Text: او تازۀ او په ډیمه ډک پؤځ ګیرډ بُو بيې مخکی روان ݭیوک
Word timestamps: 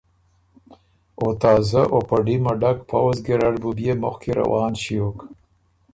او 1.19 1.27
تازۀ 1.41 1.81
او 1.93 1.99
په 2.09 2.15
ډیمه 2.25 2.53
ډک 2.61 2.77
پؤځ 2.89 3.17
ګیرډ 3.25 3.55
بُو 3.61 3.69
بيې 3.77 3.93
مخکی 4.03 4.31
روان 4.39 4.71
ݭیوک 4.81 5.17